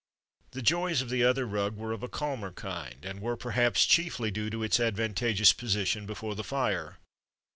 The 0.53 0.63
joys 0.63 1.03
of 1.03 1.09
the 1.11 1.23
other 1.23 1.45
rug 1.45 1.75
were 1.77 1.91
of 1.91 2.01
a 2.01 2.07
calmer 2.09 2.51
kind, 2.51 3.05
and 3.05 3.21
were, 3.21 3.37
perhaps, 3.37 3.85
chiefly 3.85 4.31
due 4.31 4.49
to 4.49 4.63
its 4.63 4.79
advantageous 4.79 5.53
position 5.53 6.07
before 6.07 6.33
the 6.33 6.43
fire. 6.43 6.97